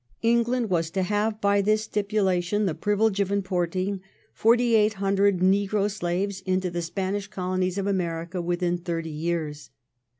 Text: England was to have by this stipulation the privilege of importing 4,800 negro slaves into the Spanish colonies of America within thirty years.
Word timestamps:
England 0.23 0.71
was 0.71 0.89
to 0.89 1.03
have 1.03 1.39
by 1.39 1.61
this 1.61 1.83
stipulation 1.83 2.65
the 2.65 2.73
privilege 2.73 3.19
of 3.19 3.31
importing 3.31 4.01
4,800 4.33 5.41
negro 5.41 5.91
slaves 5.91 6.41
into 6.47 6.71
the 6.71 6.81
Spanish 6.81 7.27
colonies 7.27 7.77
of 7.77 7.85
America 7.85 8.41
within 8.41 8.79
thirty 8.79 9.11
years. 9.11 9.69